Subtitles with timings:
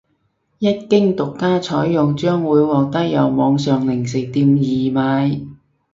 [0.57, 5.41] 一經獨家採用將會獲得由網上零食店易買